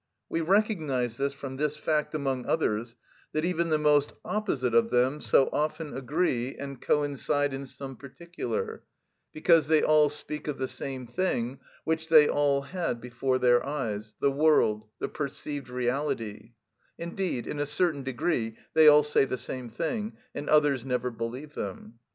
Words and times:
We 0.29 0.41
recognise 0.41 1.17
this 1.17 1.31
from 1.31 1.57
this 1.57 1.77
fact, 1.77 2.15
among 2.15 2.47
others, 2.47 2.95
that 3.33 3.45
even 3.45 3.69
the 3.69 3.77
most 3.77 4.13
opposite 4.25 4.73
of 4.73 4.89
them 4.89 5.21
so 5.21 5.47
often 5.53 5.95
agree 5.95 6.55
and 6.55 6.81
coincide 6.81 7.53
in 7.53 7.67
some 7.67 7.95
particular; 7.95 8.81
because 9.31 9.67
they 9.67 9.83
all 9.83 10.09
speak 10.09 10.47
of 10.47 10.57
the 10.57 10.67
same 10.67 11.05
thing 11.05 11.59
which 11.83 12.09
they 12.09 12.27
all 12.27 12.63
had 12.63 12.99
before 12.99 13.37
their 13.37 13.63
eyes, 13.63 14.15
the 14.19 14.31
world, 14.31 14.87
the 14.97 15.07
perceived 15.07 15.69
reality; 15.69 16.53
indeed 16.97 17.45
in 17.45 17.59
a 17.59 17.67
certain 17.67 18.01
degree 18.01 18.57
they 18.73 18.87
all 18.87 19.03
say 19.03 19.23
the 19.25 19.37
same 19.37 19.69
thing, 19.69 20.17
and 20.33 20.49
others 20.49 20.83
never 20.83 21.11
believe 21.11 21.53
them. 21.53 21.99